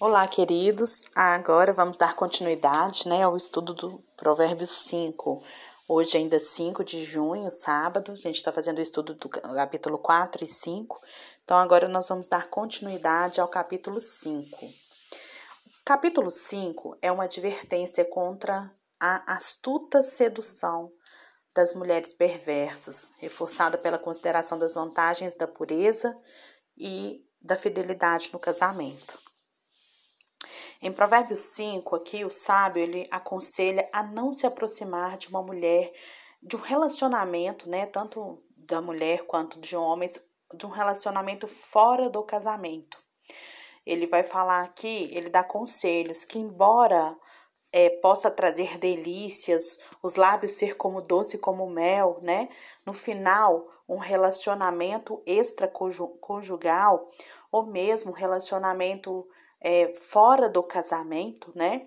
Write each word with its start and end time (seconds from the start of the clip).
Olá, 0.00 0.28
queridos. 0.28 1.02
Agora 1.12 1.72
vamos 1.72 1.96
dar 1.96 2.14
continuidade 2.14 3.08
né, 3.08 3.24
ao 3.24 3.36
estudo 3.36 3.74
do 3.74 3.98
Provérbios 4.16 4.70
5. 4.70 5.42
Hoje, 5.88 6.16
ainda 6.16 6.38
5 6.38 6.84
de 6.84 7.04
junho, 7.04 7.50
sábado, 7.50 8.12
a 8.12 8.14
gente 8.14 8.36
está 8.36 8.52
fazendo 8.52 8.78
o 8.78 8.80
estudo 8.80 9.14
do 9.14 9.28
capítulo 9.28 9.98
4 9.98 10.44
e 10.44 10.48
5. 10.48 11.02
Então, 11.42 11.58
agora 11.58 11.88
nós 11.88 12.08
vamos 12.08 12.28
dar 12.28 12.48
continuidade 12.48 13.40
ao 13.40 13.48
capítulo 13.48 14.00
5. 14.00 14.72
Capítulo 15.84 16.30
5 16.30 16.96
é 17.02 17.10
uma 17.10 17.24
advertência 17.24 18.04
contra 18.04 18.72
a 19.00 19.34
astuta 19.34 20.00
sedução 20.00 20.92
das 21.52 21.74
mulheres 21.74 22.12
perversas, 22.12 23.08
reforçada 23.18 23.76
pela 23.76 23.98
consideração 23.98 24.60
das 24.60 24.74
vantagens 24.74 25.34
da 25.34 25.48
pureza 25.48 26.16
e 26.76 27.20
da 27.42 27.56
fidelidade 27.56 28.30
no 28.32 28.38
casamento. 28.38 29.26
Em 30.80 30.92
Provérbios 30.92 31.40
5, 31.40 31.96
aqui 31.96 32.24
o 32.24 32.30
sábio 32.30 32.80
ele 32.80 33.08
aconselha 33.10 33.88
a 33.92 34.00
não 34.00 34.32
se 34.32 34.46
aproximar 34.46 35.18
de 35.18 35.28
uma 35.28 35.42
mulher, 35.42 35.92
de 36.40 36.54
um 36.54 36.60
relacionamento, 36.60 37.68
né, 37.68 37.84
tanto 37.86 38.40
da 38.56 38.80
mulher 38.80 39.26
quanto 39.26 39.58
de 39.58 39.74
homens, 39.74 40.22
de 40.54 40.64
um 40.64 40.68
relacionamento 40.68 41.48
fora 41.48 42.08
do 42.08 42.22
casamento. 42.22 42.96
Ele 43.84 44.06
vai 44.06 44.22
falar 44.22 44.62
aqui, 44.62 45.10
ele 45.12 45.28
dá 45.28 45.42
conselhos 45.42 46.24
que 46.24 46.38
embora 46.38 47.18
é, 47.72 47.90
possa 47.90 48.30
trazer 48.30 48.78
delícias, 48.78 49.80
os 50.00 50.14
lábios 50.14 50.52
ser 50.52 50.76
como 50.76 51.02
doce 51.02 51.38
como 51.38 51.68
mel, 51.68 52.18
né? 52.22 52.48
No 52.86 52.94
final, 52.94 53.68
um 53.88 53.98
relacionamento 53.98 55.20
extraconjugal 55.26 57.10
ou 57.50 57.66
mesmo 57.66 58.12
relacionamento 58.12 59.26
é, 59.60 59.92
fora 59.94 60.48
do 60.48 60.62
casamento, 60.62 61.52
né? 61.54 61.86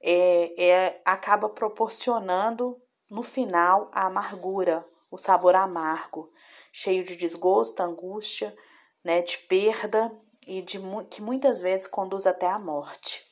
É, 0.00 0.62
é, 0.62 1.02
acaba 1.04 1.48
proporcionando 1.48 2.80
no 3.10 3.22
final 3.22 3.90
a 3.92 4.06
amargura, 4.06 4.86
o 5.10 5.18
sabor 5.18 5.54
amargo, 5.54 6.30
cheio 6.72 7.04
de 7.04 7.16
desgosto, 7.16 7.80
angústia, 7.80 8.56
né, 9.04 9.20
de 9.22 9.38
perda 9.38 10.10
e 10.46 10.62
de 10.62 10.78
que 11.10 11.20
muitas 11.20 11.60
vezes 11.60 11.86
conduz 11.86 12.26
até 12.26 12.46
à 12.46 12.58
morte. 12.58 13.28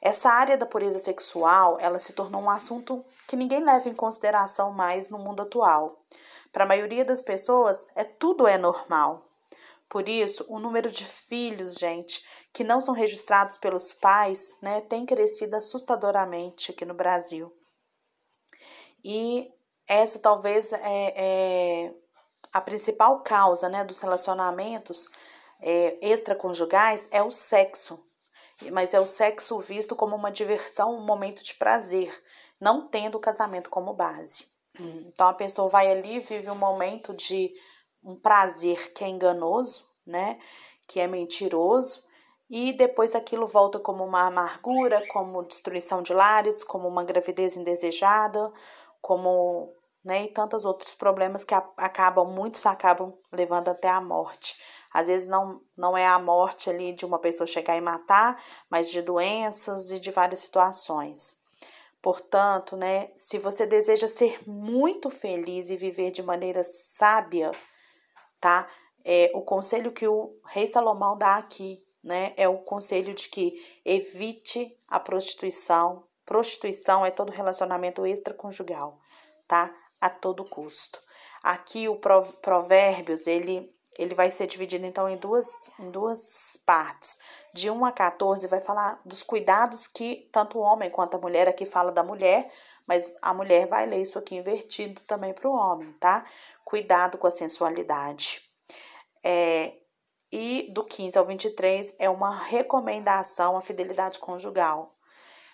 Essa 0.00 0.30
área 0.30 0.56
da 0.56 0.64
pureza 0.64 0.98
sexual, 0.98 1.76
ela 1.78 1.98
se 1.98 2.14
tornou 2.14 2.40
um 2.40 2.48
assunto 2.48 3.04
que 3.28 3.36
ninguém 3.36 3.62
leva 3.62 3.88
em 3.88 3.94
consideração 3.94 4.72
mais 4.72 5.10
no 5.10 5.18
mundo 5.18 5.42
atual. 5.42 6.02
Para 6.50 6.64
a 6.64 6.66
maioria 6.66 7.04
das 7.04 7.20
pessoas, 7.20 7.78
é 7.94 8.02
tudo 8.02 8.46
é 8.46 8.56
normal. 8.56 9.29
Por 9.90 10.08
isso, 10.08 10.46
o 10.48 10.60
número 10.60 10.88
de 10.88 11.04
filhos, 11.04 11.74
gente, 11.74 12.24
que 12.52 12.62
não 12.62 12.80
são 12.80 12.94
registrados 12.94 13.58
pelos 13.58 13.92
pais, 13.92 14.56
né, 14.62 14.80
tem 14.82 15.04
crescido 15.04 15.56
assustadoramente 15.56 16.70
aqui 16.70 16.84
no 16.84 16.94
Brasil. 16.94 17.52
E 19.04 19.52
essa 19.88 20.20
talvez 20.20 20.72
é, 20.72 20.78
é 21.16 21.94
a 22.52 22.60
principal 22.60 23.20
causa, 23.22 23.68
né, 23.68 23.84
dos 23.84 23.98
relacionamentos 23.98 25.08
é, 25.60 25.98
extraconjugais 26.00 27.08
é 27.10 27.20
o 27.20 27.30
sexo. 27.32 27.98
Mas 28.70 28.94
é 28.94 29.00
o 29.00 29.06
sexo 29.08 29.58
visto 29.58 29.96
como 29.96 30.14
uma 30.14 30.30
diversão, 30.30 30.94
um 30.94 31.04
momento 31.04 31.42
de 31.42 31.54
prazer, 31.54 32.16
não 32.60 32.86
tendo 32.86 33.16
o 33.16 33.20
casamento 33.20 33.68
como 33.68 33.92
base. 33.92 34.46
Então 34.78 35.26
a 35.26 35.34
pessoa 35.34 35.68
vai 35.68 35.90
ali, 35.90 36.20
vive 36.20 36.48
um 36.48 36.54
momento 36.54 37.12
de 37.12 37.52
um 38.02 38.16
prazer 38.16 38.92
que 38.92 39.04
é 39.04 39.08
enganoso, 39.08 39.86
né? 40.06 40.38
Que 40.86 41.00
é 41.00 41.06
mentiroso, 41.06 42.04
e 42.50 42.72
depois 42.72 43.14
aquilo 43.14 43.46
volta 43.46 43.78
como 43.78 44.04
uma 44.04 44.26
amargura, 44.26 45.06
como 45.06 45.44
destruição 45.44 46.02
de 46.02 46.12
lares, 46.12 46.64
como 46.64 46.88
uma 46.88 47.04
gravidez 47.04 47.54
indesejada, 47.54 48.52
como 49.00 49.72
né, 50.04 50.24
e 50.24 50.28
tantos 50.32 50.64
outros 50.64 50.94
problemas 50.94 51.44
que 51.44 51.54
acabam, 51.54 52.26
muitos 52.26 52.66
acabam 52.66 53.16
levando 53.30 53.68
até 53.68 53.88
a 53.88 54.00
morte. 54.00 54.60
Às 54.92 55.06
vezes 55.06 55.28
não, 55.28 55.60
não 55.76 55.96
é 55.96 56.04
a 56.04 56.18
morte 56.18 56.68
ali 56.68 56.92
de 56.92 57.06
uma 57.06 57.20
pessoa 57.20 57.46
chegar 57.46 57.76
e 57.76 57.80
matar, 57.80 58.42
mas 58.68 58.90
de 58.90 59.00
doenças 59.00 59.92
e 59.92 60.00
de 60.00 60.10
várias 60.10 60.40
situações. 60.40 61.38
Portanto, 62.02 62.76
né, 62.76 63.12
se 63.14 63.38
você 63.38 63.64
deseja 63.64 64.08
ser 64.08 64.40
muito 64.44 65.08
feliz 65.08 65.70
e 65.70 65.76
viver 65.76 66.10
de 66.10 66.22
maneira 66.22 66.64
sábia, 66.64 67.52
tá? 68.40 68.68
É, 69.04 69.30
o 69.34 69.42
conselho 69.42 69.92
que 69.92 70.06
o 70.06 70.36
rei 70.46 70.66
Salomão 70.66 71.16
dá 71.16 71.36
aqui, 71.36 71.84
né, 72.02 72.32
é 72.36 72.48
o 72.48 72.58
conselho 72.58 73.14
de 73.14 73.28
que 73.28 73.54
evite 73.84 74.76
a 74.88 74.98
prostituição. 74.98 76.04
Prostituição 76.24 77.04
é 77.04 77.10
todo 77.10 77.30
relacionamento 77.30 78.06
extraconjugal, 78.06 78.98
tá? 79.46 79.74
A 80.00 80.08
todo 80.08 80.44
custo. 80.44 81.00
Aqui 81.42 81.88
o 81.88 81.96
Provérbios, 81.96 83.26
ele 83.26 83.70
ele 83.98 84.14
vai 84.14 84.30
ser 84.30 84.46
dividido 84.46 84.86
então 84.86 85.08
em 85.08 85.16
duas, 85.18 85.70
em 85.78 85.90
duas 85.90 86.56
partes. 86.64 87.18
De 87.52 87.70
1 87.70 87.84
a 87.84 87.92
14 87.92 88.46
vai 88.46 88.60
falar 88.60 88.98
dos 89.04 89.22
cuidados 89.22 89.86
que 89.86 90.28
tanto 90.32 90.58
o 90.58 90.62
homem 90.62 90.88
quanto 90.88 91.16
a 91.16 91.20
mulher, 91.20 91.46
aqui 91.46 91.66
fala 91.66 91.92
da 91.92 92.02
mulher, 92.02 92.50
mas 92.90 93.14
a 93.22 93.32
mulher 93.32 93.68
vai 93.68 93.86
ler 93.86 94.02
isso 94.02 94.18
aqui 94.18 94.34
invertido 94.34 95.00
também 95.02 95.32
para 95.32 95.48
o 95.48 95.54
homem, 95.54 95.92
tá? 96.00 96.26
Cuidado 96.64 97.18
com 97.18 97.28
a 97.28 97.30
sensualidade. 97.30 98.50
É, 99.24 99.74
e 100.32 100.68
do 100.72 100.82
15 100.82 101.16
ao 101.16 101.24
23 101.24 101.94
é 102.00 102.10
uma 102.10 102.34
recomendação 102.34 103.56
à 103.56 103.60
fidelidade 103.60 104.18
conjugal. 104.18 104.96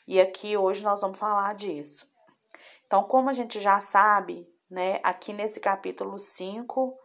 E 0.09 0.19
aqui 0.19 0.57
hoje 0.57 0.83
nós 0.83 1.03
vamos 1.03 1.19
falar 1.19 1.55
disso. 1.55 2.11
Então, 2.87 3.03
como 3.03 3.29
a 3.29 3.35
gente 3.35 3.61
já 3.61 3.83
sabe, 3.83 4.49
né, 4.71 4.99
aqui 5.03 5.35
nesse 5.35 5.61
capítulo 5.61 6.19
5, 6.19 6.99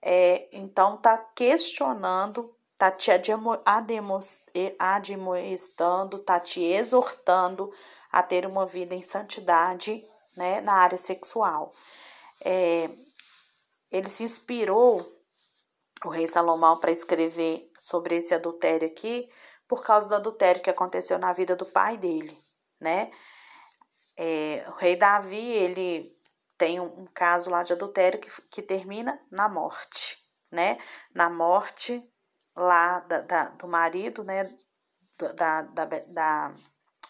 é, 0.00 0.48
então 0.50 0.96
tá 0.96 1.18
questionando, 1.34 2.56
tá 2.78 2.90
te 2.90 3.10
admoestando, 4.78 6.18
tá 6.20 6.40
te 6.40 6.62
exortando 6.62 7.70
a 8.10 8.22
ter 8.22 8.46
uma 8.46 8.66
vida 8.66 8.94
em 8.94 9.02
santidade, 9.02 10.04
né, 10.36 10.60
na 10.60 10.74
área 10.74 10.98
sexual. 10.98 11.72
É, 12.44 12.88
ele 13.90 14.08
se 14.08 14.22
inspirou 14.22 15.06
o 16.04 16.08
rei 16.08 16.26
Salomão 16.26 16.78
para 16.78 16.90
escrever 16.90 17.70
sobre 17.80 18.16
esse 18.16 18.34
adultério 18.34 18.86
aqui, 18.86 19.28
por 19.66 19.82
causa 19.82 20.08
do 20.08 20.14
adultério 20.14 20.62
que 20.62 20.70
aconteceu 20.70 21.18
na 21.18 21.32
vida 21.32 21.54
do 21.56 21.66
pai 21.66 21.96
dele, 21.96 22.36
né? 22.80 23.10
É, 24.16 24.64
o 24.68 24.72
rei 24.72 24.96
Davi, 24.96 25.36
ele 25.36 26.16
tem 26.56 26.80
um, 26.80 27.06
caso 27.14 27.50
lá 27.50 27.62
de 27.62 27.72
adultério 27.72 28.18
que, 28.18 28.30
que 28.50 28.62
termina 28.62 29.20
na 29.30 29.48
morte, 29.48 30.18
né? 30.50 30.78
Na 31.14 31.30
morte 31.30 32.02
lá 32.56 33.00
da, 33.00 33.20
da 33.20 33.44
do 33.50 33.68
marido, 33.68 34.24
né? 34.24 34.52
Da, 35.34 35.62
da, 35.62 35.84
da 35.84 36.54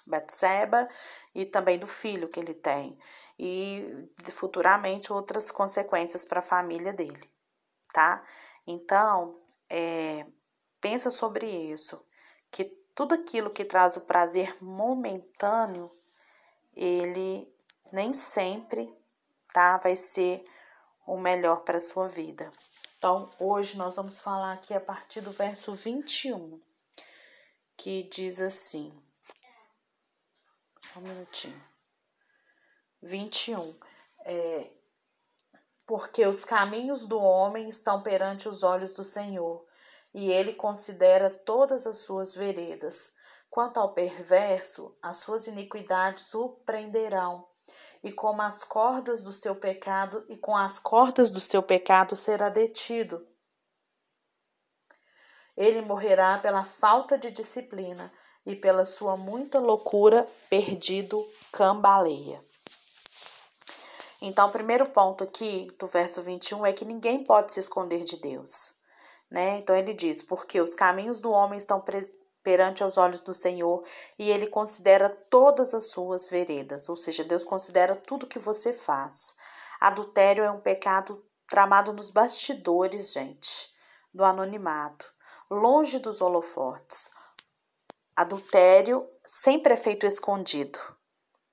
Betseba 0.08 0.88
e 1.34 1.44
também 1.44 1.78
do 1.78 1.86
filho 1.86 2.28
que 2.28 2.41
ele 2.41 2.54
tem. 2.54 2.98
E 3.38 4.08
futuramente 4.30 5.12
outras 5.12 5.50
consequências 5.50 6.24
para 6.24 6.41
a 6.41 6.42
família 6.42 6.92
dele, 6.92 7.30
tá? 7.92 8.24
Então, 8.66 9.41
é, 9.70 10.26
pensa 10.80 11.10
sobre 11.10 11.46
isso, 11.46 12.04
que 12.50 12.64
tudo 12.94 13.14
aquilo 13.14 13.50
que 13.50 13.64
traz 13.64 13.96
o 13.96 14.02
prazer 14.02 14.56
momentâneo, 14.60 15.91
ele 16.75 17.48
nem 17.92 18.12
sempre 18.12 18.92
tá, 19.52 19.76
vai 19.78 19.96
ser 19.96 20.42
o 21.06 21.16
melhor 21.16 21.62
para 21.62 21.78
a 21.78 21.80
sua 21.80 22.08
vida. 22.08 22.50
Então, 22.96 23.30
hoje 23.38 23.78
nós 23.78 23.94
vamos 23.96 24.19
falar 24.19 24.54
aqui 24.54 24.75
a 24.75 24.80
partir 24.80 25.20
do 25.20 25.30
verso 25.30 25.75
21, 25.75 26.60
que 27.76 28.02
diz 28.04 28.40
assim. 28.40 28.93
Só 30.93 31.00
um 31.00 31.02
minutinho. 31.02 31.62
21. 33.02 33.79
É, 34.25 34.70
porque 35.87 36.26
os 36.26 36.46
caminhos 36.46 37.06
do 37.06 37.20
homem 37.20 37.69
estão 37.69 38.02
perante 38.02 38.49
os 38.49 38.62
olhos 38.62 38.94
do 38.94 39.05
Senhor, 39.05 39.67
e 40.14 40.31
ele 40.31 40.55
considera 40.55 41.29
todas 41.29 41.87
as 41.87 41.99
suas 41.99 42.35
veredas. 42.35 43.14
Quanto 43.50 43.79
ao 43.79 43.93
perverso, 43.93 44.96
as 45.02 45.19
suas 45.19 45.46
iniquidades 45.46 46.35
o 46.35 46.50
prenderão, 46.64 47.46
e 48.02 48.11
como 48.11 48.41
as 48.41 48.64
cordas 48.64 49.23
do 49.23 49.32
seu 49.32 49.55
pecado, 49.55 50.25
e 50.26 50.38
com 50.38 50.56
as 50.56 50.79
cordas 50.79 51.31
do 51.31 51.41
seu 51.41 51.62
pecado 51.62 52.17
será 52.17 52.49
detido. 52.49 53.29
Ele 55.55 55.82
morrerá 55.82 56.38
pela 56.38 56.64
falta 56.64 57.19
de 57.19 57.31
disciplina, 57.31 58.11
e 58.48 58.56
pela 58.56 58.86
sua 58.86 59.14
muita 59.14 59.60
loucura, 59.60 60.26
perdido 60.48 61.24
cambaleia. 61.52 62.42
Então, 64.20 64.48
o 64.48 64.50
primeiro 64.52 64.88
ponto 64.88 65.22
aqui 65.22 65.70
do 65.78 65.86
verso 65.86 66.22
21 66.22 66.66
é 66.66 66.72
que 66.72 66.84
ninguém 66.84 67.22
pode 67.22 67.52
se 67.52 67.60
esconder 67.60 68.02
de 68.02 68.16
Deus. 68.16 68.78
Né? 69.30 69.58
Então 69.58 69.76
ele 69.76 69.92
diz: 69.92 70.22
Porque 70.22 70.60
os 70.60 70.74
caminhos 70.74 71.20
do 71.20 71.30
homem 71.30 71.58
estão 71.58 71.84
perante 72.42 72.82
os 72.82 72.96
olhos 72.96 73.20
do 73.20 73.34
Senhor 73.34 73.84
e 74.18 74.30
ele 74.30 74.46
considera 74.46 75.10
todas 75.10 75.74
as 75.74 75.90
suas 75.90 76.30
veredas, 76.30 76.88
ou 76.88 76.96
seja, 76.96 77.22
Deus 77.22 77.44
considera 77.44 77.94
tudo 77.94 78.26
que 78.26 78.38
você 78.38 78.72
faz. 78.72 79.36
Adultério 79.78 80.42
é 80.42 80.50
um 80.50 80.60
pecado 80.60 81.22
tramado 81.48 81.92
nos 81.92 82.10
bastidores, 82.10 83.12
gente, 83.12 83.74
do 84.12 84.24
anonimato, 84.24 85.12
longe 85.50 85.98
dos 85.98 86.22
holofotes. 86.22 87.10
Adultério 88.19 89.09
sempre 89.31 89.75
é 89.75 89.76
feito 89.76 90.05
escondido, 90.05 90.81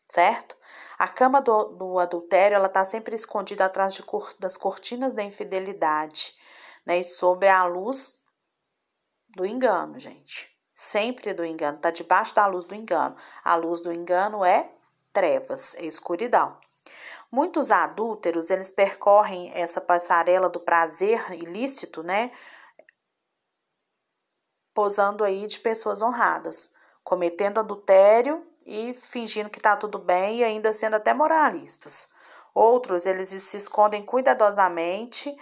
certo? 0.10 0.58
A 0.98 1.08
cama 1.08 1.40
do, 1.40 1.66
do 1.66 2.00
adultério 2.00 2.56
ela 2.56 2.66
está 2.66 2.84
sempre 2.84 3.16
escondida 3.16 3.66
atrás 3.66 3.94
de, 3.94 4.04
das 4.40 4.58
cortinas 4.58 5.14
da 5.14 5.22
infidelidade, 5.22 6.36
né? 6.84 6.98
E 6.98 7.04
sob 7.04 7.48
a 7.48 7.66
luz 7.66 8.20
do 9.36 9.46
engano, 9.46 10.00
gente. 10.00 10.50
Sempre 10.74 11.36
do 11.36 11.46
engano, 11.46 11.78
está 11.78 11.92
debaixo 11.92 12.34
da 12.34 12.48
luz 12.48 12.66
do 12.66 12.74
engano. 12.74 13.16
A 13.44 13.54
luz 13.54 13.80
do 13.80 13.94
engano 13.94 14.44
é 14.44 14.72
trevas, 15.14 15.76
é 15.76 15.86
escuridão. 15.86 16.58
Muitos 17.32 17.70
adúlteros, 17.70 18.50
eles 18.50 18.72
percorrem 18.72 19.52
essa 19.54 19.80
passarela 19.80 20.50
do 20.50 20.60
prazer 20.60 21.32
ilícito, 21.32 22.02
né? 22.02 22.32
Posando 24.75 25.24
aí 25.24 25.48
de 25.48 25.60
pessoas 25.60 26.04
honradas, 26.04 26.72
cometendo 27.04 27.60
adultério 27.60 28.45
e 28.66 28.94
fingindo 28.94 29.50
que 29.50 29.60
tá 29.60 29.75
tudo 29.75 29.98
bem 29.98 30.39
e 30.39 30.44
ainda 30.44 30.72
sendo 30.74 30.98
até 30.98 31.13
moralistas. 31.13 32.10
Outros, 32.54 33.07
eles 33.07 33.30
se 33.30 33.57
escondem 33.57 34.06
cuidadosamente 34.06 35.36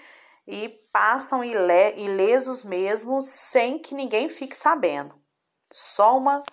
e 0.47 0.69
passam 0.91 1.44
ilesos 1.44 2.63
mesmo 2.63 3.21
sem 3.21 3.80
que 3.80 3.95
ninguém 3.95 4.30
fique 4.30 4.56
sabendo. 4.56 5.15
Só 5.71 6.18
uma, 6.18 6.44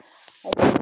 uma 0.42 0.80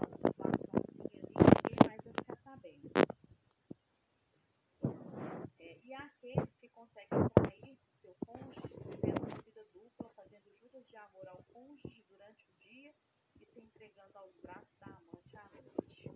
entregando 13.78 14.18
aos 14.18 14.34
braços 14.38 14.76
da 14.78 14.86
amante 14.86 15.36
à 15.36 15.48
noite. 15.50 16.10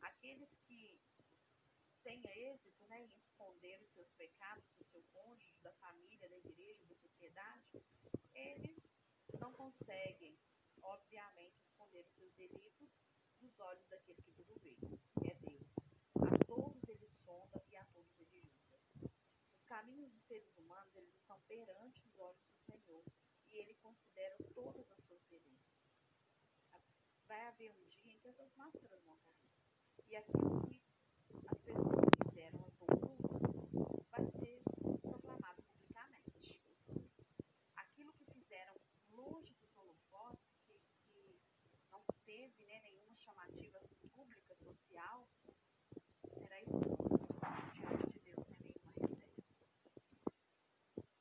Aqueles 0.00 0.48
que 0.66 0.98
têm 2.18 2.50
êxito 2.50 2.84
né, 2.86 3.02
em 3.02 3.06
esconder 3.06 3.80
os 3.82 3.90
seus 3.92 4.10
pecados 4.12 4.64
do 4.76 4.84
seu 4.84 5.02
cônjuge, 5.12 5.54
da 5.62 5.72
família, 5.74 6.28
da 6.28 6.38
igreja, 6.38 6.84
da 6.86 6.94
sociedade, 6.96 7.82
eles 8.34 8.82
não 9.38 9.52
conseguem, 9.52 10.36
obviamente, 10.82 11.60
esconder 11.62 12.00
os 12.00 12.12
seus 12.14 12.32
delitos 12.34 12.90
dos 13.38 13.60
olhos 13.60 13.86
daquele 13.88 14.20
que 14.22 14.32
tudo 14.32 14.54
vê, 14.60 14.76
é 15.22 15.34
Deus. 15.34 15.68
A 16.16 16.44
todos 16.44 16.88
ele 16.88 17.08
sonda 17.08 17.62
e 17.68 17.76
a 17.76 17.84
todos 17.86 18.18
ele 18.18 18.42
julga. 18.42 18.80
Os 19.52 19.62
caminhos 19.64 20.10
dos 20.10 20.24
seres 20.24 20.56
humanos, 20.56 20.94
eles 20.96 21.14
estão 21.14 21.40
perante 21.42 22.04
os 22.06 22.18
olhos 22.18 22.42
do 22.42 22.58
Senhor 22.72 23.04
e 23.48 23.56
ele 23.56 23.74
considera 23.74 24.36
todas 24.52 24.90
as 24.90 25.00
suas 25.04 25.24
veredas 25.28 25.60
vai 27.30 27.46
haver 27.46 27.70
um 27.70 27.84
dia 27.88 28.12
em 28.12 28.18
que 28.18 28.26
essas 28.26 28.52
máscaras 28.56 29.00
vão 29.04 29.16
cair. 29.18 29.46
E 30.08 30.16
aquilo 30.16 30.66
que 30.66 30.82
as 31.46 31.58
pessoas 31.60 32.08
fizeram, 32.26 32.58
as 32.66 32.80
ocultas, 32.80 34.00
vai 34.10 34.26
ser 34.32 34.60
proclamado 35.00 35.62
publicamente. 35.62 36.60
Aquilo 37.76 38.12
que 38.14 38.24
fizeram 38.34 38.74
longe 39.12 39.54
dos 39.54 39.76
holofotes, 39.76 40.58
que, 40.66 40.80
que 41.06 41.40
não 41.92 42.02
teve 42.24 42.64
né, 42.64 42.80
nenhuma 42.80 43.14
chamativa 43.14 43.80
pública 44.12 44.56
social, 44.56 45.28
será 46.34 46.60
exposto 46.62 47.28
diante 47.74 48.12
de 48.12 48.18
Deus 48.24 48.44
sem 48.48 48.58
nenhuma 48.58 48.90
reserva. 48.96 49.40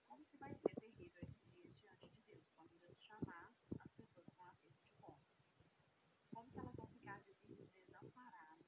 Como 0.07 0.25
que 0.25 0.37
vai 0.37 0.55
ser 0.55 0.73
terrível 0.73 1.21
esse 1.21 1.45
dia 1.51 1.71
diante 1.75 2.07
de 2.07 2.21
Deus, 2.23 2.49
quando 2.55 2.79
Deus 2.79 2.97
chamar 2.97 3.53
como 6.39 6.51
que 6.51 6.59
elas 6.59 6.75
vão 6.77 6.87
ficar 6.87 7.19
desamparadas? 7.75 8.65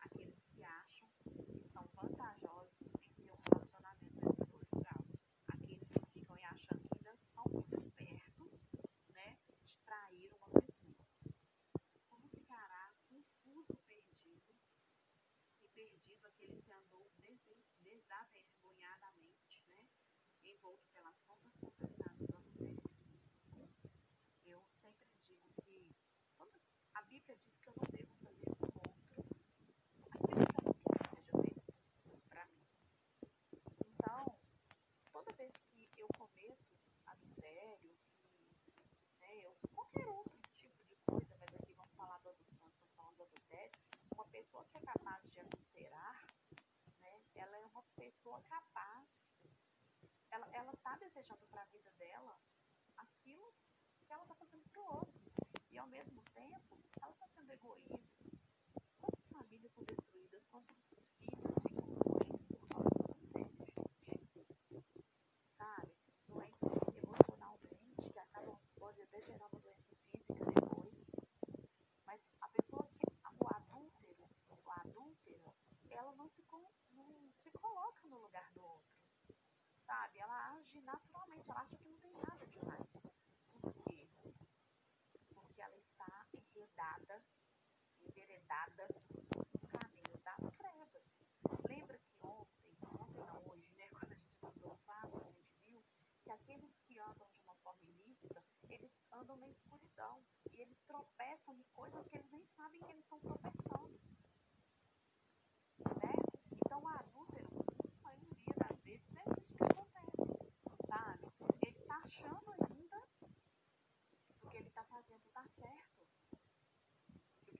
Aqueles 0.00 0.42
que 0.48 0.64
acham 0.64 1.08
que 1.22 1.68
são 1.68 1.88
vantajosos 1.94 2.82
em 3.00 3.12
ter 3.14 3.30
um 3.30 3.38
relacionamento 3.48 4.18
extraconjugal. 4.18 5.04
Aqueles 5.46 5.86
que 5.86 6.00
ficam 6.10 6.36
achando 6.36 6.88
que 6.88 6.98
ainda 6.98 7.16
são 7.32 7.44
muito 7.52 7.72
espertos, 7.76 8.66
né, 9.10 9.38
de 9.64 9.76
trair 9.84 10.34
uma 10.34 10.48
pessoa. 10.48 10.96
Como 12.08 12.28
ficará 12.30 12.92
confuso, 13.08 13.76
perdido, 13.86 14.56
e 15.62 15.68
perdido 15.68 16.26
aquele 16.26 16.60
que 16.60 16.72
andou 16.72 17.12
desavergonhadamente, 17.80 19.62
né, 19.68 19.88
envolto 20.42 20.84
pelas 20.92 21.16
contas 21.20 21.54
contaminadas 21.60 22.26
do 22.26 22.36
adultério. 22.36 22.82
Eu 24.44 24.64
sempre 24.72 25.06
digo 25.28 25.52
que 25.62 25.94
quando 26.36 26.60
a 26.98 27.02
Bíblia 27.28 27.44
diz 27.44 27.58
que 27.58 27.68
eu 27.68 27.74
não 27.76 27.84
devo 27.90 28.16
fazer 28.24 28.46
com 28.56 28.64
o 28.64 28.78
outro 28.78 29.04
aquilo 30.14 30.46
que 30.46 30.56
eu 30.56 30.64
não 30.64 30.74
quero 30.80 31.12
que 31.14 31.20
seja 31.20 31.38
feito 32.02 32.28
para 32.30 32.46
mim. 32.46 32.64
Então, 33.84 34.38
toda 35.12 35.32
vez 35.32 35.52
que 35.74 35.92
eu 35.98 36.08
cometo 36.16 36.80
adultério, 37.04 37.98
né, 39.20 39.40
eu, 39.44 39.54
qualquer 39.74 40.08
outro 40.08 40.40
tipo 40.56 40.82
de 40.86 40.96
coisa, 41.04 41.36
mas 41.38 41.54
aqui 41.54 41.74
vamos 41.74 41.94
falar 41.96 42.16
do 42.20 42.30
nós 42.60 42.72
estamos 42.72 42.96
falando 42.96 43.16
do 43.16 43.22
adultério, 43.24 43.78
uma 44.14 44.24
pessoa 44.28 44.64
que 44.64 44.78
é 44.78 44.80
capaz 44.80 45.30
de 45.30 45.40
adulterar, 45.40 46.26
né, 47.02 47.22
ela 47.34 47.58
é 47.58 47.66
uma 47.66 47.82
pessoa 47.94 48.40
capaz, 48.44 49.28
ela, 50.30 50.48
ela 50.54 50.72
tá 50.78 50.96
desejando 50.96 51.46
para 51.48 51.60
a 51.60 51.66
vida 51.66 51.90
dela 51.98 52.40
aquilo 52.96 53.52
que 54.06 54.12
ela 54.14 54.22
está 54.22 54.34
fazendo 54.34 54.66
para 54.70 54.80
o 54.80 54.96
outro. 54.96 55.28
E 55.70 55.76
ao 55.76 55.86
mesmo 55.86 56.22
tempo, 56.34 56.87
sendo 57.48 57.52
egoísta. 57.52 58.24
Quantas 59.00 59.26
famílias 59.28 59.72
são 59.72 59.84
destruídas? 59.84 60.44
Quantos 60.50 60.76
filhos 60.84 61.08
ficam 61.18 61.52
doentes 62.04 62.46
por 62.46 62.68
causa 62.68 62.88
do 62.90 63.10
adultério, 63.10 63.56
gente? 64.68 65.04
Sabe? 65.56 65.96
Doentes 66.26 66.60
emocionalmente, 66.96 68.12
que 68.12 68.18
acabam, 68.18 68.58
pode 68.76 69.00
até 69.00 69.22
gerar 69.22 69.46
uma 69.46 69.60
doença 69.60 69.96
física 70.10 70.44
depois. 70.44 71.10
Mas 72.06 72.28
a 72.40 72.48
pessoa 72.48 72.86
que, 72.92 73.06
o 73.40 73.56
adúltero, 73.56 74.28
o 74.50 74.70
adúltero, 74.70 75.54
ela 75.90 76.12
não 76.16 76.28
se, 76.28 76.44
não 76.92 77.32
se 77.32 77.50
coloca 77.52 78.06
no 78.08 78.18
lugar 78.18 78.52
do 78.52 78.62
outro. 78.62 78.98
Sabe? 79.86 80.18
Ela 80.18 80.50
age 80.52 80.82
naturalmente, 80.82 81.50
ela 81.50 81.60
acha 81.60 81.76
que 81.76 81.88
não 81.88 81.98
tem 81.98 82.12
nada 82.12 82.46
demais. 82.46 82.88
enredada, 86.78 87.22
enveredada 88.00 88.86
nos 89.52 89.64
caminhos 89.64 90.20
das 90.22 90.56
trevas. 90.56 91.02
Lembra 91.68 91.98
que 91.98 92.14
ontem, 92.20 92.76
ontem 92.82 93.24
não 93.24 93.42
hoje, 93.50 93.72
né, 93.76 93.88
quando 93.90 94.12
a 94.12 94.14
gente 94.14 94.32
estudou 94.32 94.72
o 94.72 94.78
Fábio, 94.86 95.26
a 95.26 95.32
gente 95.32 95.58
viu 95.64 95.84
que 96.22 96.30
aqueles 96.30 96.78
que 96.86 96.98
andam 96.98 97.28
de 97.28 97.40
uma 97.42 97.54
forma 97.56 97.84
ilícita, 97.88 98.42
eles 98.68 98.92
andam 99.28 99.36
na 99.36 99.48
escuridão 99.48 100.22
e 100.52 100.60
eles 100.62 100.80
tropeçam 100.86 101.54
em 101.54 101.62
coisas 101.74 102.08
que 102.08 102.16
eles 102.16 102.30
nem 102.30 102.46
sabem 102.56 102.80
que 102.80 102.90
eles 102.90 103.02
estão 103.02 103.20
tropeçando. 103.20 104.00
Certo? 105.76 106.38
Então, 106.50 106.88
a 106.88 106.94
adúltero, 106.98 107.48
a 107.82 108.08
maioria 108.08 108.54
das 108.56 108.80
vezes, 108.80 109.14
é 109.16 109.22
isso 109.38 109.54
que 109.54 109.64
acontece, 109.64 110.52
sabe? 110.88 111.28
Ele 111.62 111.78
está 111.78 111.96
achando 111.96 112.50
ainda 112.52 113.06
que 113.18 113.26
o 114.46 114.50
que 114.50 114.56
ele 114.56 114.68
está 114.68 114.84
fazendo 114.84 115.22
está 115.26 115.44
certo 115.44 115.98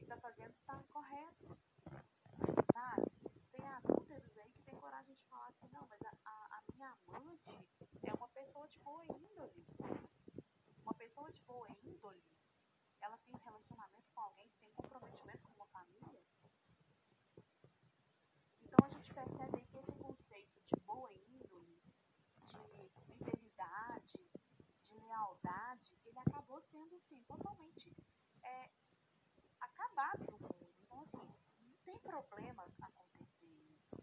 está 0.00 0.16
fazendo 0.20 0.54
está 0.54 0.82
percebem 19.18 19.64
que 19.66 19.78
esse 19.78 19.92
conceito 19.96 20.60
de 20.60 20.80
boa 20.86 21.12
índole, 21.12 21.82
de 22.44 22.88
fidelidade, 23.04 24.30
de 24.84 24.94
lealdade, 24.94 25.98
ele 26.04 26.18
acabou 26.20 26.60
sendo 26.60 26.94
assim, 26.94 27.20
totalmente 27.24 27.96
é, 28.44 28.70
acabado 29.60 30.24
no 30.30 30.38
mundo. 30.38 30.72
Então, 30.84 31.02
assim, 31.02 31.18
não 31.58 31.74
tem 31.84 31.98
problema 31.98 32.62
acontecer 32.80 33.50
isso. 33.74 34.00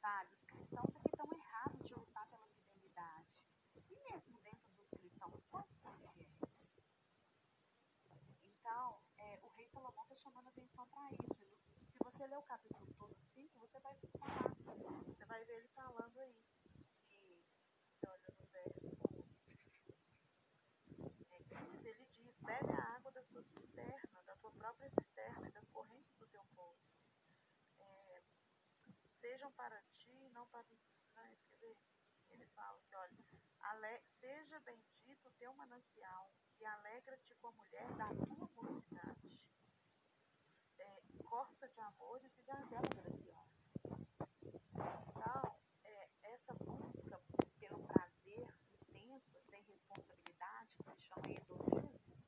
Sabe? 0.00 0.34
Os 0.34 0.44
cristãos 0.44 0.96
é 0.96 0.98
que 0.98 1.08
estão 1.08 1.32
errados 1.32 1.86
de 1.86 1.94
lutar 1.94 2.26
pela 2.30 2.48
fidelidade. 2.48 3.40
E 3.88 3.94
mesmo 4.10 4.40
dentro 4.40 4.72
dos 4.72 4.90
cristãos, 4.90 5.40
quantos 5.50 5.76
são 5.78 5.92
fiéis? 5.98 6.76
Então, 8.42 9.00
é, 9.18 9.38
o 9.44 9.48
rei 9.50 9.68
Salomão 9.68 10.02
está 10.02 10.16
chamando 10.16 10.48
atenção 10.48 10.84
para 10.88 11.12
isso. 11.12 11.39
Você 12.20 12.26
ler 12.26 12.36
o 12.36 12.42
capítulo 12.42 12.86
todo 12.98 13.16
5, 13.32 13.58
você 13.60 13.80
vai 13.80 13.96
falar, 14.18 14.54
você 15.06 15.24
vai 15.24 15.42
ver 15.42 15.56
ele 15.56 15.68
falando 15.68 16.18
aí 16.18 16.36
que, 17.08 17.46
olha 18.06 18.34
no 18.36 18.44
verso 18.48 18.86
é, 21.30 21.88
ele 21.88 22.04
diz, 22.04 22.36
bebe 22.40 22.72
a 22.72 22.96
água 22.96 23.10
da 23.12 23.24
sua 23.24 23.42
cisterna, 23.42 24.22
da 24.24 24.36
tua 24.36 24.50
própria 24.50 24.90
cisterna 24.90 25.48
e 25.48 25.52
das 25.52 25.66
correntes 25.70 26.14
do 26.18 26.26
teu 26.26 26.44
poço. 26.54 26.92
É, 27.78 28.22
sejam 29.18 29.50
para 29.52 29.80
ti, 29.84 30.28
não 30.34 30.46
para 30.48 30.66
os. 30.70 30.78
Quer 31.14 31.56
ver? 31.56 31.78
Ele 32.28 32.46
fala 32.48 32.82
que, 32.82 32.94
olha, 32.96 33.16
ale, 33.60 33.98
seja 34.20 34.60
bendito 34.60 35.26
o 35.26 35.32
teu 35.38 35.54
manancial, 35.54 36.30
e 36.60 36.66
alegra-te 36.66 37.34
com 37.36 37.46
a 37.46 37.52
mulher 37.52 37.90
da 37.94 38.08
tua 38.08 38.46
mocidade 38.62 39.40
corça 41.30 41.68
de 41.68 41.80
amores 41.80 42.36
e 42.36 42.42
gardela 42.42 42.88
graciosa. 42.88 43.70
Então, 44.74 45.56
é, 45.84 46.08
essa 46.24 46.52
busca 46.54 47.22
pelo 47.60 47.78
prazer 47.86 48.52
intenso, 48.74 49.40
sem 49.40 49.62
responsabilidade, 49.62 50.70
que 50.74 50.90
se 50.90 51.02
chama 51.02 51.30
hedonismo, 51.30 52.18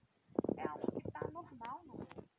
é 0.57 0.69
algo 0.69 0.87
que 0.93 0.99
está 0.99 1.21
normal 1.33 1.83
no 1.83 1.95
mundo, 1.95 2.31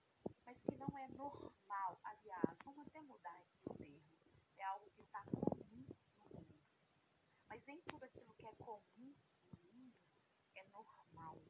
mas 0.46 0.58
que 0.62 0.74
não 0.78 0.88
é 0.98 1.08
normal. 1.10 2.00
Aliás, 2.02 2.58
vamos 2.64 2.88
até 2.88 3.02
mudar 3.02 3.38
aqui 3.42 3.60
o 3.66 3.74
termo. 3.76 4.02
É 4.58 4.64
algo 4.64 4.90
que 4.92 5.02
está 5.02 5.22
comum 5.26 5.86
no 6.18 6.26
mundo. 6.32 6.64
Mas 7.50 7.62
nem 7.66 7.82
tudo 7.82 8.06
aquilo 8.06 8.34
que 8.36 8.46
é 8.46 8.56
comum 8.56 8.82
no 8.98 9.70
mundo 9.70 9.94
é 10.56 10.64
normal. 10.72 11.42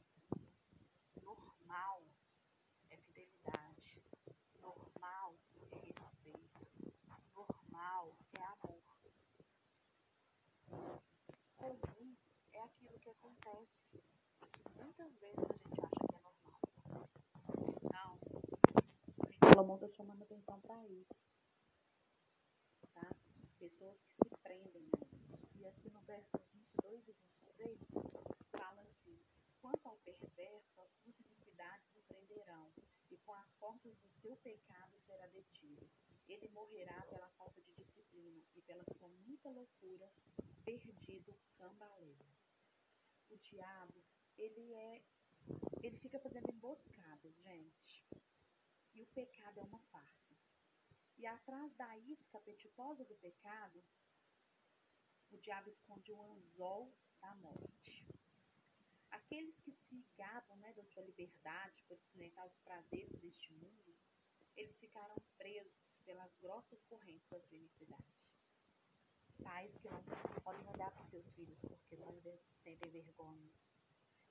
Normal 1.22 2.04
normal 7.74 8.16
é 8.34 8.44
amor. 8.44 8.82
Comum 11.58 12.16
é 12.52 12.60
aquilo 12.62 13.00
que 13.00 13.10
acontece 13.10 13.98
e 14.42 14.48
que 14.48 14.70
muitas 15.04 15.20
vezes 15.20 15.38
a 15.38 15.54
gente 15.54 15.82
acha 15.82 16.08
que 16.08 16.16
é 16.16 16.20
normal. 16.20 16.60
Então, 17.84 18.20
o 19.20 19.46
Salomão 19.46 19.76
está 19.76 19.90
chamando 19.90 20.24
atenção 20.24 20.62
para 20.62 20.88
isso. 20.88 21.14
Tá? 22.94 23.12
Pessoas 23.60 24.02
que 24.02 24.14
se 24.30 24.38
prendem 24.42 24.90
a 24.94 25.06
isso. 25.06 25.50
E 25.56 25.66
aqui 25.66 25.90
no 25.90 26.02
verso 26.04 26.32
22 26.54 27.08
e 27.10 27.12
23 27.12 27.80
fala 28.52 28.82
assim: 28.82 29.20
Quanto 29.62 29.86
ao 29.88 29.98
perverso, 29.98 30.82
as 30.82 30.92
suas 30.94 31.20
iniquidades 31.20 31.96
o 31.96 32.02
prenderão, 32.04 32.72
e 33.12 33.18
com 33.18 33.34
as 33.34 33.52
portas 33.54 33.98
do 33.98 34.10
seu 34.10 34.38
pecado 34.38 34.98
será 35.02 35.28
detido 35.28 35.86
ele 36.30 36.48
morrerá 36.50 37.02
pela 37.10 37.28
falta 37.32 37.62
de 37.62 37.74
disciplina 37.74 38.42
e 38.56 38.62
pela 38.62 38.84
sua 38.86 39.10
muita 39.10 39.50
loucura, 39.50 40.10
perdido, 40.64 41.38
cambaleiro. 41.58 42.26
O 43.30 43.38
diabo, 43.38 44.02
ele 44.38 44.74
é. 44.74 45.04
Ele 45.82 45.98
fica 45.98 46.20
fazendo 46.20 46.50
emboscadas, 46.52 47.36
gente. 47.42 48.06
E 48.94 49.02
o 49.02 49.08
pecado 49.08 49.60
é 49.60 49.64
uma 49.64 49.80
farsa. 49.92 50.36
E 51.18 51.26
atrás 51.26 51.74
da 51.76 51.98
isca 51.98 52.38
apetitosa 52.38 53.04
do 53.06 53.16
pecado, 53.16 53.84
o 55.32 55.38
diabo 55.38 55.70
esconde 55.70 56.12
um 56.14 56.24
anzol 56.24 56.94
da 57.20 57.34
morte. 57.36 58.08
Aqueles 59.10 59.60
que 59.60 59.72
se 59.72 60.06
gabam 60.18 60.58
né, 60.58 60.74
da 60.74 60.84
sua 60.86 61.04
liberdade 61.04 61.84
por 61.84 61.98
experimentar 61.98 62.46
os 62.48 62.58
prazeres 62.60 63.20
deste 63.20 63.52
mundo, 63.54 63.96
eles 64.56 64.78
ficaram 64.78 65.16
presos 65.38 65.74
pelas 66.04 66.36
grossas 66.38 66.84
correntes 66.86 67.28
da 67.30 67.40
sua 67.40 67.58
iniquidade. 67.58 68.14
Pais 69.44 69.76
que 69.78 69.90
não 69.90 70.04
podem 70.44 70.68
andar 70.68 70.92
com 70.92 71.06
seus 71.08 71.28
filhos 71.32 71.60
porque 71.60 71.98
são, 71.98 72.22
sentem 72.64 72.92
vergonha. 72.92 73.52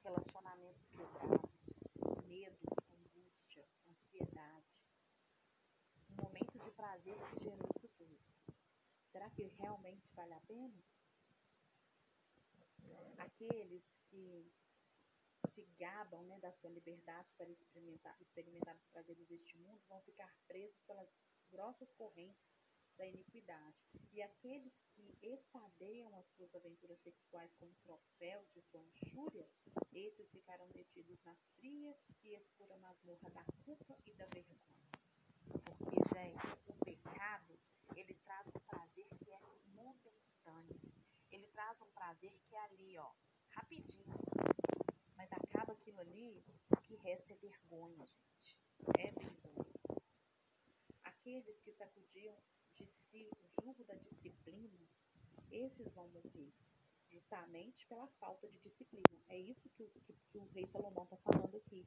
Relacionamentos 0.02 0.88
quebrados, 0.88 1.80
medo, 2.26 2.59
angústia, 2.92 3.64
ansiedade. 3.87 4.82
Um 6.11 6.25
momento 6.25 6.59
de 6.59 6.71
prazer 6.73 7.14
que 7.14 7.44
gerou 7.44 7.68
isso 7.76 7.88
tudo. 7.97 8.18
Será 9.11 9.30
que 9.30 9.44
realmente 9.59 10.09
vale 10.14 10.35
a 10.35 10.40
pena? 10.40 10.82
Aqueles 13.18 13.92
que 14.11 14.52
se 15.49 15.64
gabam 15.78 16.23
né, 16.25 16.38
da 16.40 16.52
sua 16.52 16.71
liberdade 16.71 17.32
para 17.37 17.49
experimentar, 17.50 18.21
experimentar 18.21 18.75
os 18.76 18.87
prazeres 18.87 19.26
deste 19.28 19.56
mundo 19.59 19.82
vão 19.88 20.00
ficar 20.02 20.35
presos 20.47 20.80
pelas 20.82 21.09
grossas 21.50 21.92
correntes 21.92 22.62
da 22.96 23.06
iniquidade. 23.06 23.76
E 24.12 24.22
aqueles 24.22 24.72
que 24.94 25.16
estadeiam 25.22 26.14
as 26.16 26.26
suas 26.37 26.54
aventuras 26.54 26.99
sexuais 27.00 27.52
como 27.58 27.75
troféus 27.82 28.46
de 28.52 28.62
sua 28.62 28.80
luxúria, 28.82 29.49
esses 29.92 30.30
ficarão 30.30 30.68
detidos 30.70 31.22
na 31.25 31.34
fria 31.56 31.96
e 32.22 32.34
escura 32.34 32.76
masmorra 32.78 33.30
da 33.30 33.44
culpa 33.64 33.96
e 34.06 34.14
da 34.14 34.26
vergonha. 34.26 34.90
Porque, 35.78 35.96
gente, 36.14 36.46
o 36.66 36.84
pecado, 36.84 37.58
ele 37.96 38.14
traz 38.14 38.46
um 38.49 38.61
prazer 38.61 39.08
que 39.18 39.32
é 39.32 39.40
momentâneo. 39.75 40.80
Ele 41.30 41.46
traz 41.49 41.80
um 41.80 41.90
prazer 41.90 42.32
que 42.49 42.54
é 42.54 42.61
ali, 42.64 42.99
ó, 42.99 43.12
rapidinho. 43.50 44.14
Mas 45.16 45.30
acaba 45.32 45.72
aquilo 45.72 46.00
ali, 46.00 46.44
o 46.70 46.76
que 46.82 46.96
resta 46.96 47.32
é 47.32 47.37
vergonha, 47.37 48.06
gente. 48.06 48.58
É 48.99 49.11
vergonha 49.12 49.42
aqueles 51.22 51.56
que 51.61 51.72
sacudiam 51.72 52.37
o 52.81 53.62
jugo 53.62 53.85
da 53.85 53.95
disciplina, 53.95 54.81
esses 55.50 55.93
vão 55.95 56.09
morrer, 56.09 56.52
justamente 57.11 57.87
pela 57.87 58.07
falta 58.19 58.49
de 58.49 58.59
disciplina. 58.61 59.23
É 59.29 59.38
isso 59.38 59.69
que 59.71 59.83
o, 59.83 59.88
que, 59.88 60.12
que 60.12 60.38
o 60.38 60.45
rei 60.55 60.67
Salomão 60.67 61.05
está 61.05 61.17
falando 61.19 61.57
aqui, 61.57 61.87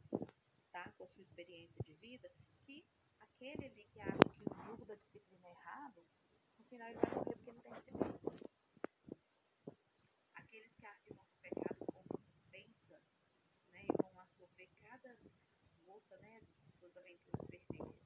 tá? 0.72 0.92
Com 0.98 1.04
a 1.04 1.08
sua 1.08 1.24
experiência 1.24 1.84
de 1.84 1.94
vida, 1.96 2.32
que 2.66 2.86
aquele 3.20 3.66
ali 3.66 3.86
que 3.86 4.00
acha 4.00 4.18
que 4.18 4.44
o 4.44 4.66
jugo 4.66 4.86
da 4.86 4.96
disciplina 4.96 5.48
é 5.48 5.52
errado, 5.52 6.06
no 6.58 6.66
final 6.66 6.90
ele 6.90 7.00
vai 7.00 7.14
morrer 7.16 7.36
porque 7.36 7.52
não 7.52 7.82
tem 7.82 7.94
disciplina. 7.96 8.50
Aqueles 10.36 10.76
que 10.76 10.86
afirmam 10.86 11.26
que 11.26 11.36
o 11.36 11.42
pecado 11.42 11.86
compensa, 11.86 13.02
né, 13.72 13.84
e 13.84 14.04
vão 14.04 14.20
absorver 14.20 14.70
cada 14.82 15.18
gota, 15.86 16.18
né, 16.18 16.42
de 16.42 16.72
suas 16.80 16.96
aventuras 16.96 17.46
precipitarem 17.48 18.05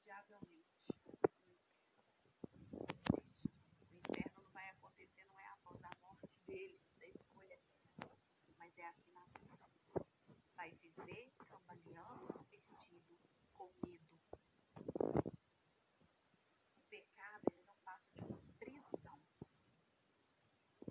irremediavelmente. 0.00 0.80
Ou 3.12 3.22
seja, 3.32 3.48
o 3.80 3.96
inferno 3.96 4.42
não 4.42 4.50
vai 4.52 4.68
acontecer, 4.70 5.24
não 5.26 5.38
é 5.38 5.46
após 5.48 5.82
a 5.82 5.90
morte 6.00 6.28
dele, 6.46 6.80
da 6.98 7.06
escolha 7.06 7.58
dele, 7.98 8.54
mas 8.58 8.76
é 8.78 8.86
aqui 8.86 9.10
na 9.12 9.24
vida. 9.24 9.70
Vai 10.56 10.70
viver 10.72 11.32
cambaleando, 11.36 12.44
perdido, 12.44 13.28
com 13.52 13.72
medo. 13.86 14.20
O 16.76 16.82
pecado, 16.88 17.44
ele 17.52 17.64
não 17.64 17.76
passa 17.84 18.10
de 18.12 18.22
uma 18.22 18.38
prisão. 18.58 19.20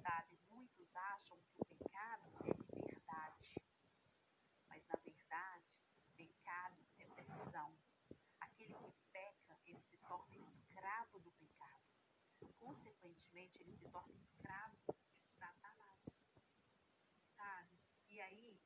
Sabe? 0.01 0.39
Muitos 0.49 0.95
acham 0.95 1.37
que 1.41 1.61
o 1.61 1.65
pecado 1.65 2.31
é 2.43 2.49
liberdade. 2.49 3.55
Mas, 4.67 4.85
na 4.87 4.95
verdade, 4.95 5.83
pecado 6.15 6.89
prisão. 7.39 7.73
Aquele 8.41 8.73
que 8.73 8.93
peca, 9.11 9.57
ele 9.65 9.81
se 9.81 9.97
torna 9.97 10.35
escravo 11.09 11.19
do 11.19 11.31
pecado. 11.31 11.83
Consequentemente, 12.59 13.59
ele 13.59 13.73
se 13.73 13.89
torna 13.89 14.13
escravo 14.15 14.77
de 14.87 15.31
Satanás. 15.31 16.05
Sabe? 17.35 17.79
E 18.07 18.21
aí, 18.21 18.61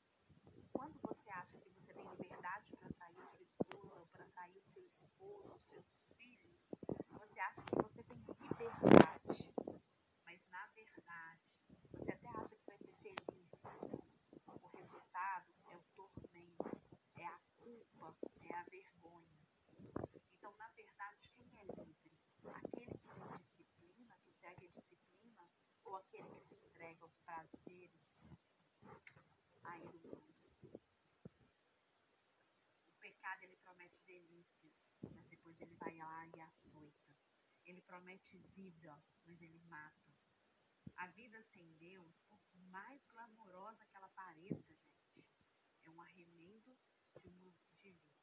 quando 0.74 1.00
você 1.02 1.30
acha 1.30 1.58
que 1.58 1.70
você 1.70 1.94
tem 1.94 2.04
liberdade 2.04 2.76
para 2.76 2.90
trair 2.90 3.16
sua 3.16 3.42
esposa, 3.42 3.96
ou 3.96 4.08
para 4.08 4.26
trair 4.26 4.58
o 4.58 4.62
seu 4.62 4.86
esposo, 4.86 5.54
os 5.54 5.64
seus 5.68 5.86
filhos, 6.18 6.72
você 7.12 7.40
acha 7.40 7.62
que 7.62 7.76
você 7.76 8.04
tem 8.04 8.18
liberdade. 8.18 9.54
Mas 10.26 10.46
na 10.50 10.68
verdade, 10.68 11.62
você 11.92 12.12
até 12.12 12.28
acha 12.28 12.56
que 12.58 12.66
vai 12.66 12.78
ser 12.78 12.94
feliz. 12.98 13.52
O 14.62 14.68
resultado 14.68 15.54
é 15.70 15.78
o 15.78 15.84
tormento, 15.96 16.82
é 17.16 17.26
a 17.26 17.40
culpa, 17.58 18.18
é 18.42 18.54
a 18.54 18.64
vergonha. 18.64 19.40
Então, 20.38 20.52
na 20.58 20.68
verdade, 20.70 21.30
quem 21.30 21.50
é 21.58 21.64
livre? 21.64 22.03
Aquele 22.52 22.98
que 22.98 23.08
não 23.08 23.38
disciplina, 23.38 24.18
que 24.20 24.32
segue 24.34 24.66
a 24.66 24.80
disciplina, 24.80 25.50
ou 25.84 25.96
aquele 25.96 26.30
que 26.36 26.46
se 26.46 26.56
entrega 26.56 27.04
aos 27.04 27.18
prazeres 27.20 28.28
aí 29.64 29.82
do 30.00 30.10
mundo. 30.10 30.82
O 32.88 33.00
pecado 33.00 33.44
ele 33.44 33.56
promete 33.58 34.02
delícias, 34.06 34.74
mas 35.14 35.28
depois 35.28 35.60
ele 35.62 35.76
vai 35.76 35.96
lá 35.96 36.28
e 36.28 36.42
açoita. 36.42 37.16
Ele 37.66 37.82
promete 37.82 38.38
vida, 38.56 39.02
mas 39.26 39.42
ele 39.42 39.60
mata. 39.62 40.14
A 40.98 41.08
vida 41.08 41.42
sem 41.44 41.74
Deus, 41.76 42.22
por 42.28 42.40
mais 42.70 43.04
glamourosa 43.06 43.86
que 43.86 43.96
ela 43.96 44.10
pareça, 44.10 44.74
gente, 44.76 45.26
é 45.84 45.90
um 45.90 46.02
arremendo 46.02 46.78
de 47.22 47.30
uma 47.30 47.52
de 47.52 47.92
vida. 47.92 48.14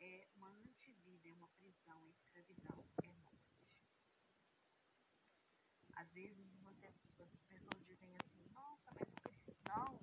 É 0.00 0.28
uma 0.34 0.48
antivida, 0.50 1.28
é 1.28 1.32
uma 1.32 1.48
prisão, 1.48 2.06
é 2.06 2.10
escravidão, 2.10 2.84
é 3.02 3.07
às 5.98 6.12
vezes 6.12 6.56
você, 6.58 6.86
as 6.86 7.42
pessoas 7.42 7.84
dizem 7.84 8.14
assim, 8.14 8.40
nossa, 8.52 8.92
mas 8.94 9.08
o 9.12 9.16
cristão, 9.42 9.98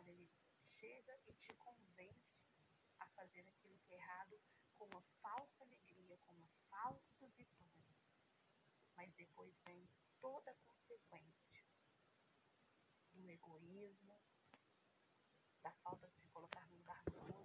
errado, 0.00 0.10
ele 0.10 0.28
chega 0.64 1.20
e 1.26 1.32
te 1.34 1.52
convence 1.54 2.42
a 2.98 3.06
fazer 3.08 3.46
aquilo 3.46 3.78
que 3.80 3.94
é 3.94 3.98
errado 3.98 4.40
com 4.76 4.86
uma 4.86 5.02
falsa 5.20 5.62
alegria, 5.62 6.16
com 6.18 6.32
uma 6.32 6.48
falsa 6.68 7.28
vitória. 7.30 7.96
Mas 8.96 9.12
depois 9.14 9.58
vem 9.60 9.88
toda 10.20 10.50
a 10.50 10.54
consequência 10.66 11.62
do 13.12 13.28
egoísmo, 13.28 14.22
da 15.62 15.72
falta 15.72 16.08
de 16.08 16.18
se 16.18 16.28
colocar 16.28 16.66
no 16.68 16.76
lugar 16.76 17.02
do 17.04 17.18
outro 17.18 17.39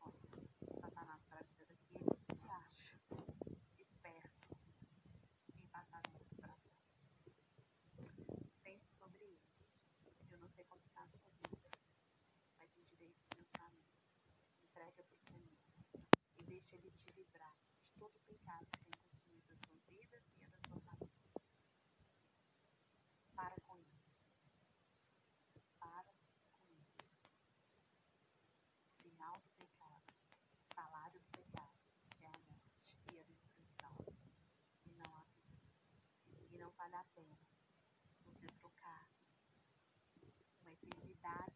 ações 0.00 0.48
de 0.60 0.80
Satanás 0.80 1.22
para 1.24 1.40
a 1.40 1.42
vida 1.42 1.64
daquele 1.64 2.04
que 2.26 2.34
se 2.36 2.48
acha 2.48 2.98
esperto 3.78 4.48
em 5.54 5.66
passa 5.68 6.00
muito 6.10 6.34
para 6.36 6.56
nós. 6.56 6.92
Pense 8.62 8.92
sobre 8.92 9.24
isso. 9.24 9.84
Eu 10.30 10.38
não 10.38 10.48
sei 10.48 10.64
como 10.66 10.82
está 10.84 11.02
a 11.02 11.08
sua 11.08 11.30
vida, 11.48 11.70
mas 12.58 12.76
em 12.76 12.84
direitos 12.84 13.26
teus 13.28 13.50
caminhos. 13.50 14.26
Entrega 14.62 15.02
para 15.02 15.16
o 15.16 15.20
Senhor 15.20 15.58
e 16.38 16.44
deixa 16.44 16.76
Ele 16.76 16.90
te 16.92 17.10
livrar 17.10 17.56
de 17.80 17.90
todo 17.98 18.16
o 18.16 18.20
pecado 18.20 18.66
que 18.72 18.84
tem 18.84 19.01
a 37.02 37.04
pena 37.16 37.36
você 38.24 38.46
trocar 38.60 39.08
uma 40.60 40.72
eternidade 40.72 41.51